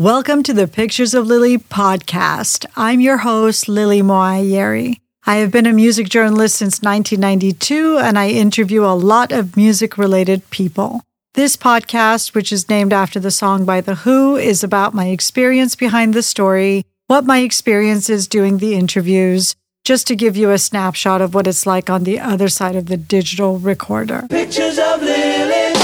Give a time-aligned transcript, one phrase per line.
[0.00, 2.64] Welcome to the Pictures of Lily podcast.
[2.74, 4.98] I'm your host, Lily Moayeri.
[5.26, 9.98] I have been a music journalist since 1992 and I interview a lot of music
[9.98, 11.02] related people.
[11.34, 15.76] This podcast, which is named after the song by The Who, is about my experience
[15.76, 19.54] behind the story, what my experience is doing the interviews,
[19.84, 22.86] just to give you a snapshot of what it's like on the other side of
[22.86, 24.24] the digital recorder.
[24.30, 25.74] Pictures of Lily.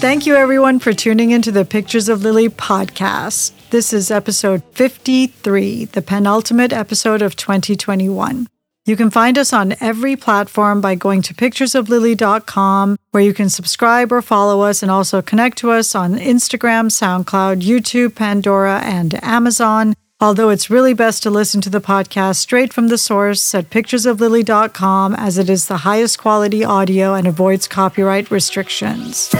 [0.00, 3.52] Thank you, everyone, for tuning into the Pictures of Lily podcast.
[3.68, 8.46] This is episode 53, the penultimate episode of 2021.
[8.86, 14.10] You can find us on every platform by going to picturesoflily.com, where you can subscribe
[14.10, 19.92] or follow us and also connect to us on Instagram, SoundCloud, YouTube, Pandora, and Amazon.
[20.18, 25.14] Although it's really best to listen to the podcast straight from the source at picturesoflily.com,
[25.14, 29.30] as it is the highest quality audio and avoids copyright restrictions.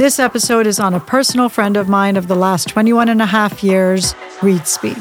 [0.00, 3.26] This episode is on a personal friend of mine of the last 21 and a
[3.26, 4.96] half years, Reed Speed.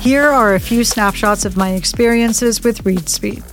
[0.00, 3.44] Here are a few snapshots of my experiences with Reed Speed.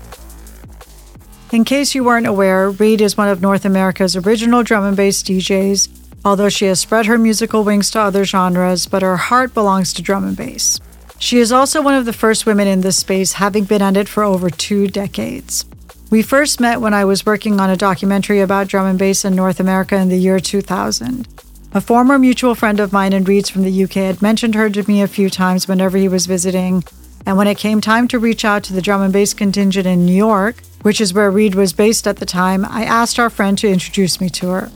[1.52, 5.22] In case you weren't aware, Reed is one of North America's original drum and bass
[5.22, 9.94] DJs although she has spread her musical wings to other genres, but her heart belongs
[9.94, 10.80] to drum and bass.
[11.20, 14.08] She is also one of the first women in this space, having been at it
[14.08, 15.66] for over two decades.
[16.10, 19.36] We first met when I was working on a documentary about drum and bass in
[19.36, 21.28] North America in the year 2000.
[21.72, 24.88] A former mutual friend of mine and Reed's from the UK had mentioned her to
[24.88, 26.84] me a few times whenever he was visiting,
[27.28, 30.04] and when it came time to reach out to the drum and bass contingent in
[30.04, 33.56] New York, which is where Reed was based at the time, I asked our friend
[33.60, 34.72] to introduce me to her.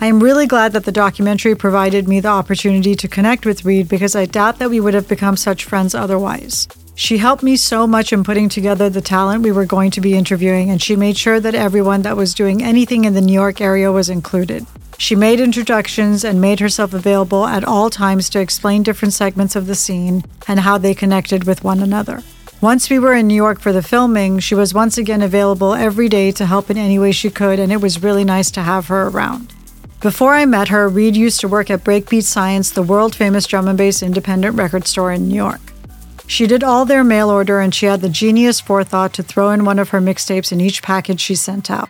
[0.00, 3.88] I am really glad that the documentary provided me the opportunity to connect with Reed
[3.88, 6.68] because I doubt that we would have become such friends otherwise.
[6.96, 10.14] She helped me so much in putting together the talent we were going to be
[10.14, 13.60] interviewing, and she made sure that everyone that was doing anything in the New York
[13.60, 14.66] area was included.
[14.98, 19.66] She made introductions and made herself available at all times to explain different segments of
[19.66, 22.22] the scene and how they connected with one another.
[22.60, 26.08] Once we were in New York for the filming, she was once again available every
[26.08, 28.86] day to help in any way she could, and it was really nice to have
[28.86, 29.53] her around.
[30.04, 33.66] Before I met her, Reed used to work at Breakbeat Science, the world famous drum
[33.66, 35.62] and bass independent record store in New York.
[36.26, 39.64] She did all their mail order and she had the genius forethought to throw in
[39.64, 41.88] one of her mixtapes in each package she sent out.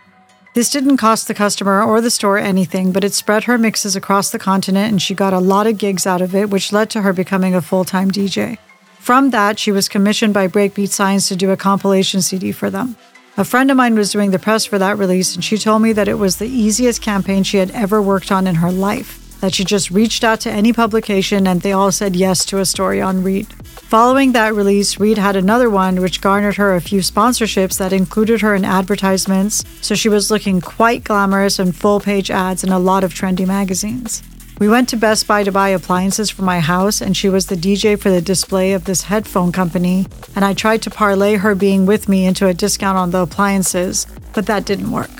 [0.55, 4.31] This didn't cost the customer or the store anything, but it spread her mixes across
[4.31, 7.03] the continent and she got a lot of gigs out of it, which led to
[7.03, 8.59] her becoming a full time DJ.
[9.01, 12.95] From that, she was commissioned by Breakbeat Science to do a compilation CD for them.
[13.37, 15.93] A friend of mine was doing the press for that release, and she told me
[15.93, 19.41] that it was the easiest campaign she had ever worked on in her life.
[19.41, 22.65] That she just reached out to any publication and they all said yes to a
[22.65, 23.53] story on Reed.
[23.65, 28.41] Following that release, Reed had another one which garnered her a few sponsorships that included
[28.41, 32.79] her in advertisements, so she was looking quite glamorous in full page ads in a
[32.79, 34.23] lot of trendy magazines.
[34.61, 37.57] We went to Best Buy to buy appliances for my house, and she was the
[37.57, 40.07] DJ for the display of this headphone company.
[40.37, 44.07] And I tried to parlay her being with me into a discount on the appliances,
[44.33, 45.11] but that didn't work.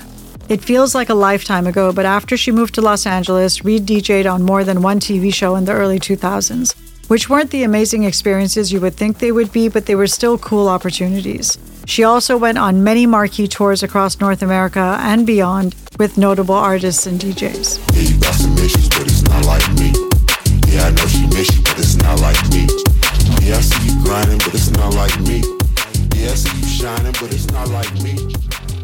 [0.47, 4.25] It feels like a lifetime ago, but after she moved to Los Angeles, Reed DJ'd
[4.25, 6.73] on more than one TV show in the early 2000s,
[7.09, 10.37] which weren't the amazing experiences you would think they would be, but they were still
[10.37, 11.57] cool opportunities.
[11.87, 17.05] She also went on many marquee tours across North America and beyond with notable artists
[17.05, 18.54] and DJs.
[20.75, 22.67] Yeah, I know she miss you, but it's not like me.
[23.41, 25.39] Yeah, I see you grinding, but it's not like me.
[26.19, 28.17] Yeah, I see you shining, but it's not like me.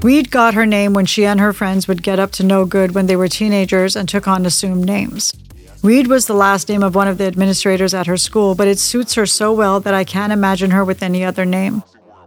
[0.02, 2.96] Reed got her name when she and her friends would get up to no good
[2.96, 5.34] when they were teenagers and took on assumed names.
[5.84, 8.80] Reed was the last name of one of the administrators at her school, but it
[8.80, 11.84] suits her so well that I can't imagine her with any other name.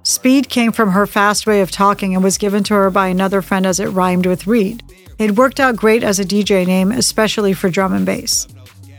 [0.06, 3.40] Speed came from her fast way of talking and was given to her by another
[3.40, 4.82] friend as it rhymed with Reed.
[5.18, 8.46] It worked out great as a DJ name, especially for drum and bass.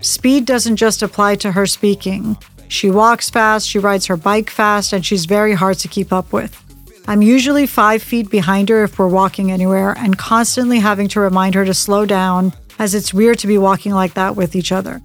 [0.01, 2.37] Speed doesn't just apply to her speaking.
[2.69, 6.33] She walks fast, she rides her bike fast, and she's very hard to keep up
[6.33, 6.59] with.
[7.07, 11.53] I'm usually five feet behind her if we're walking anywhere and constantly having to remind
[11.53, 15.03] her to slow down, as it's weird to be walking like that with each other.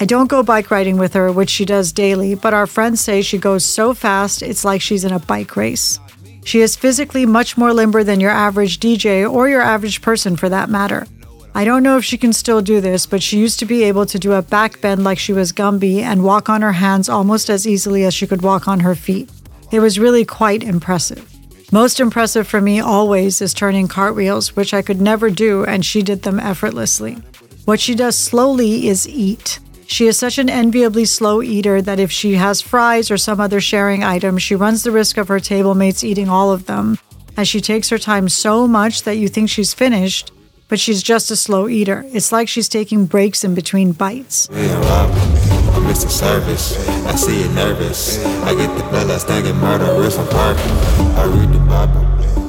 [0.00, 3.22] I don't go bike riding with her, which she does daily, but our friends say
[3.22, 5.98] she goes so fast it's like she's in a bike race.
[6.44, 10.48] She is physically much more limber than your average DJ or your average person for
[10.48, 11.06] that matter.
[11.54, 14.06] I don't know if she can still do this, but she used to be able
[14.06, 17.50] to do a back bend like she was Gumby and walk on her hands almost
[17.50, 19.30] as easily as she could walk on her feet.
[19.70, 21.28] It was really quite impressive.
[21.70, 26.02] Most impressive for me always is turning cartwheels, which I could never do, and she
[26.02, 27.18] did them effortlessly.
[27.66, 29.58] What she does slowly is eat.
[29.92, 33.60] She is such an enviably slow eater that if she has fries or some other
[33.60, 36.98] sharing item, she runs the risk of her table mates eating all of them,
[37.36, 40.32] as she takes her time so much that you think she's finished,
[40.68, 42.06] but she's just a slow eater.
[42.06, 44.48] It's like she's taking breaks in between bites.
[44.48, 46.08] Mr.
[46.08, 48.24] Service, I see you nervous.
[48.44, 52.00] I get the bloodlust murderers I read the Bible,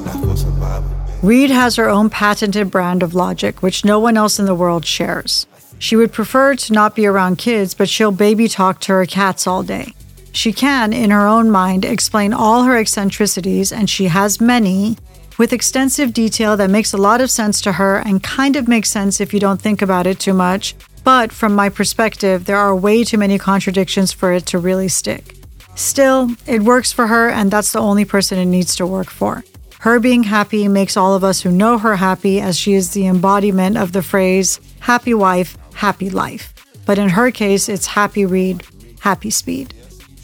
[0.02, 0.90] not for survival.
[1.22, 4.86] Reed has her own patented brand of logic, which no one else in the world
[4.86, 5.46] shares.
[5.78, 9.46] She would prefer to not be around kids, but she'll baby talk to her cats
[9.46, 9.94] all day.
[10.32, 14.96] She can, in her own mind, explain all her eccentricities, and she has many,
[15.38, 18.90] with extensive detail that makes a lot of sense to her and kind of makes
[18.90, 20.74] sense if you don't think about it too much.
[21.04, 25.36] But from my perspective, there are way too many contradictions for it to really stick.
[25.74, 29.44] Still, it works for her, and that's the only person it needs to work for.
[29.80, 33.06] Her being happy makes all of us who know her happy, as she is the
[33.06, 36.52] embodiment of the phrase happy wife, happy life.
[36.86, 38.62] But in her case, it's happy Reed,
[39.00, 39.74] happy speed.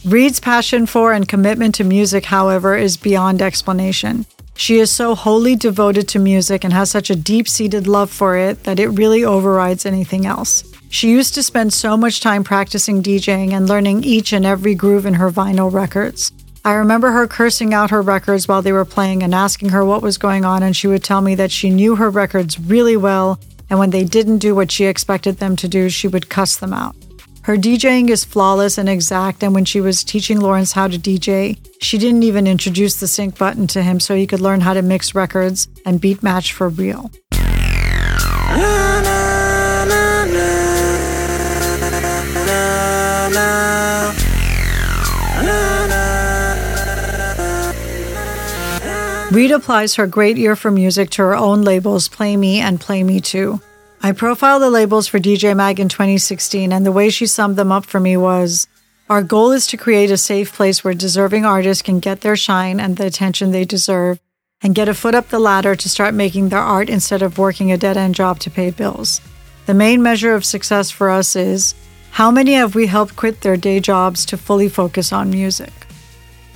[0.05, 4.25] Reed's passion for and commitment to music, however, is beyond explanation.
[4.55, 8.37] She is so wholly devoted to music and has such a deep seated love for
[8.37, 10.65] it that it really overrides anything else.
[10.91, 15.07] She used to spend so much time practicing DJing and learning each and every groove
[15.07, 16.33] in her vinyl records.
[16.65, 20.03] I remember her cursing out her records while they were playing and asking her what
[20.03, 23.39] was going on, and she would tell me that she knew her records really well
[23.71, 26.75] and when they didn't do what she expected them to do, she would cuss them
[26.75, 26.95] out.
[27.43, 31.59] Her DJing is flawless and exact, and when she was teaching Lawrence how to DJ,
[31.81, 34.83] she didn't even introduce the sync button to him so he could learn how to
[34.83, 37.11] mix records and beat match for real.
[49.31, 53.05] Reed applies her great ear for music to her own labels, Play Me and Play
[53.05, 53.61] Me Too.
[54.03, 57.71] I profiled the labels for DJ Mag in 2016, and the way she summed them
[57.71, 58.67] up for me was
[59.09, 62.81] Our goal is to create a safe place where deserving artists can get their shine
[62.81, 64.19] and the attention they deserve,
[64.63, 67.71] and get a foot up the ladder to start making their art instead of working
[67.71, 69.21] a dead end job to pay bills.
[69.67, 71.77] The main measure of success for us is
[72.11, 75.80] how many have we helped quit their day jobs to fully focus on music?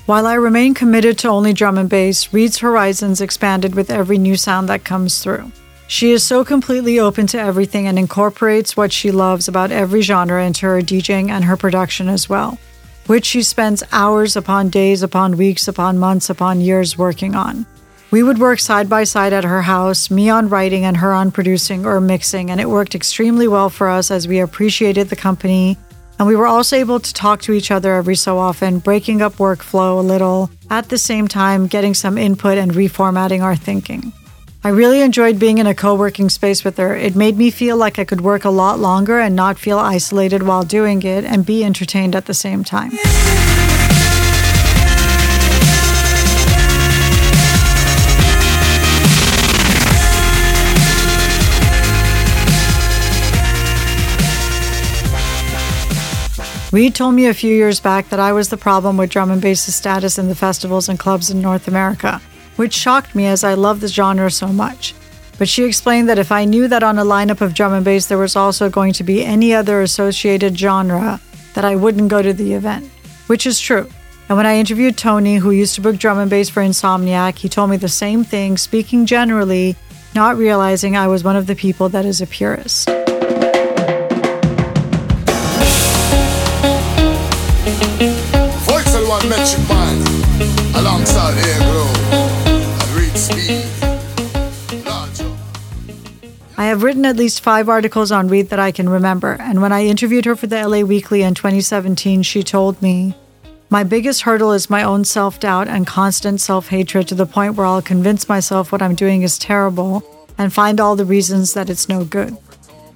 [0.07, 4.37] While I remain committed to only drum and bass, Reed's horizons expanded with every new
[4.37, 5.51] sound that comes through.
[5.87, 10.45] She is so completely open to everything and incorporates what she loves about every genre
[10.45, 12.59] into her DJing and her production as well,
[13.07, 17.65] which she spends hours upon days upon weeks upon months upon years working on.
[18.11, 21.31] We would work side by side at her house, me on writing and her on
[21.31, 25.79] producing or mixing, and it worked extremely well for us as we appreciated the company
[26.19, 29.35] and we were also able to talk to each other every so often, breaking up
[29.35, 34.13] workflow a little, at the same time, getting some input and reformatting our thinking.
[34.67, 36.97] I really enjoyed being in a co working space with her.
[36.97, 40.43] It made me feel like I could work a lot longer and not feel isolated
[40.43, 42.93] while doing it and be entertained at the same time.
[56.75, 59.41] Reed told me a few years back that I was the problem with drum and
[59.41, 62.21] bass's status in the festivals and clubs in North America,
[62.57, 64.93] which shocked me as I love the genre so much.
[65.39, 68.07] But she explained that if I knew that on a lineup of drum and bass
[68.07, 71.21] there was also going to be any other associated genre,
[71.55, 72.91] that I wouldn't go to the event,
[73.29, 73.89] which is true.
[74.29, 77.49] And when I interviewed Tony, who used to book drum and bass for Insomniac, he
[77.49, 79.77] told me the same thing, speaking generally,
[80.17, 82.91] not realizing I was one of the people that is a purist.
[89.29, 89.65] Metric
[90.77, 91.35] alongside
[92.95, 93.65] Reed Speed.
[96.57, 99.73] I have written at least five articles on Reed that I can remember, and when
[99.73, 103.15] I interviewed her for the LA Weekly in 2017, she told me,
[103.71, 107.55] My biggest hurdle is my own self doubt and constant self hatred to the point
[107.55, 110.03] where I'll convince myself what I'm doing is terrible
[110.37, 112.37] and find all the reasons that it's no good.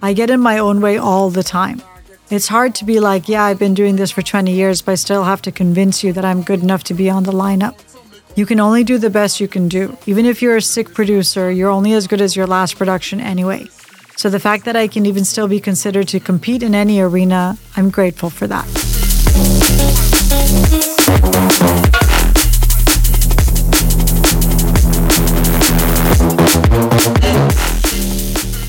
[0.03, 1.83] I get in my own way all the time.
[2.31, 4.97] It's hard to be like, yeah, I've been doing this for 20 years, but I
[4.97, 7.79] still have to convince you that I'm good enough to be on the lineup.
[8.37, 9.97] You can only do the best you can do.
[10.05, 13.67] Even if you're a sick producer, you're only as good as your last production anyway.
[14.17, 17.57] So the fact that I can even still be considered to compete in any arena,
[17.77, 18.67] I'm grateful for that.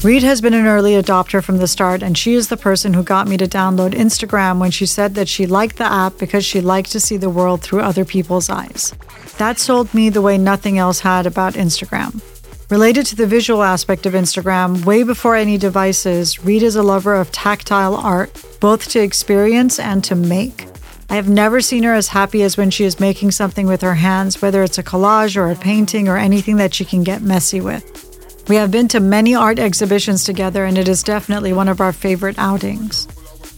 [0.01, 3.03] Reed has been an early adopter from the start, and she is the person who
[3.03, 6.61] got me to download Instagram when she said that she liked the app because she
[6.61, 8.95] liked to see the world through other people's eyes.
[9.39, 12.21] That sold me the way nothing else had about Instagram.
[12.69, 17.15] Related to the visual aspect of Instagram, way before any devices, Reed is a lover
[17.15, 20.65] of tactile art, both to experience and to make.
[21.09, 23.95] I have never seen her as happy as when she is making something with her
[23.95, 27.59] hands, whether it's a collage or a painting or anything that she can get messy
[27.59, 27.98] with.
[28.49, 31.93] We have been to many art exhibitions together, and it is definitely one of our
[31.93, 33.07] favorite outings.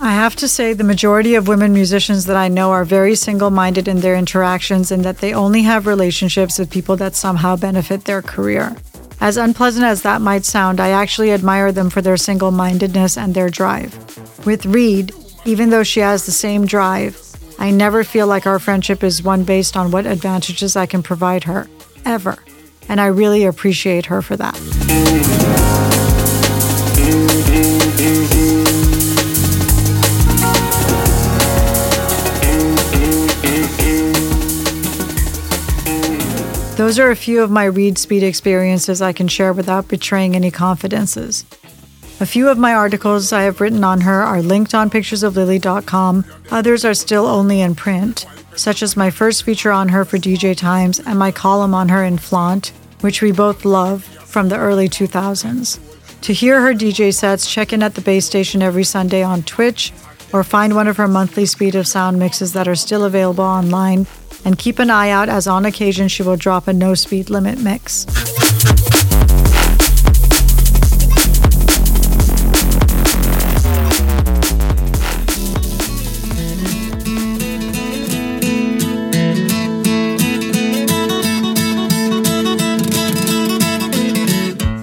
[0.01, 3.51] I have to say, the majority of women musicians that I know are very single
[3.51, 8.03] minded in their interactions and that they only have relationships with people that somehow benefit
[8.03, 8.75] their career.
[9.21, 13.33] As unpleasant as that might sound, I actually admire them for their single mindedness and
[13.33, 13.95] their drive.
[14.45, 15.13] With Reed,
[15.45, 17.17] even though she has the same drive,
[17.57, 21.45] I never feel like our friendship is one based on what advantages I can provide
[21.45, 21.69] her,
[22.03, 22.39] ever
[22.91, 24.80] and I really appreciate her for that.
[36.91, 40.51] Those are a few of my Reed Speed experiences I can share without betraying any
[40.51, 41.45] confidences.
[42.19, 46.83] A few of my articles I have written on her are linked on picturesoflily.com, others
[46.83, 48.25] are still only in print,
[48.57, 52.03] such as my first feature on her for DJ Times and my column on her
[52.03, 55.79] in Flaunt, which we both love from the early 2000s.
[56.21, 59.91] To hear her DJ sets, check in at the bass station every Sunday on Twitch
[60.33, 64.07] or find one of her monthly Speed of Sound mixes that are still available online.
[64.45, 67.59] And keep an eye out as on occasion she will drop a no speed limit
[67.59, 68.05] mix.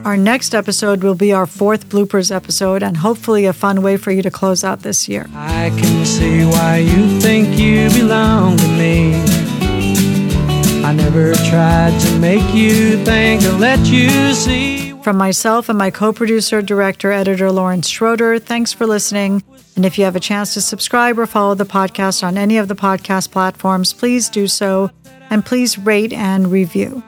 [0.08, 4.10] Our next episode will be our fourth bloopers episode and hopefully a fun way for
[4.10, 5.26] you to close out this year.
[5.34, 9.14] I can see why you think you belong to me.
[10.82, 14.98] I never tried to make you think or let you see.
[15.02, 19.42] From myself and my co producer, director, editor Lawrence Schroeder, thanks for listening.
[19.76, 22.68] And if you have a chance to subscribe or follow the podcast on any of
[22.68, 24.90] the podcast platforms, please do so.
[25.28, 27.02] And please rate and review.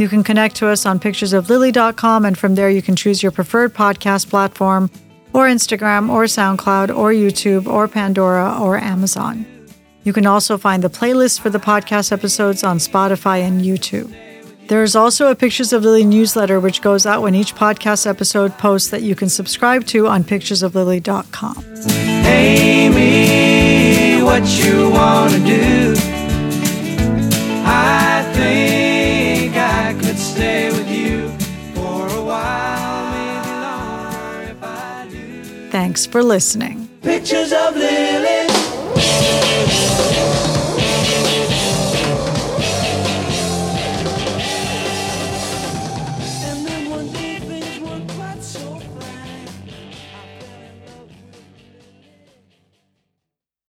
[0.00, 3.74] You can connect to us on picturesoflily.com, and from there you can choose your preferred
[3.74, 4.90] podcast platform,
[5.34, 9.44] or Instagram, or SoundCloud, or YouTube, or Pandora, or Amazon.
[10.04, 14.10] You can also find the playlist for the podcast episodes on Spotify and YouTube.
[14.68, 18.56] There is also a Pictures of Lily newsletter which goes out when each podcast episode
[18.56, 21.62] posts that you can subscribe to on picturesoflily.com.
[22.94, 26.19] Me, what you want to do?
[35.80, 36.90] Thanks for listening.
[37.00, 37.70] Pictures of.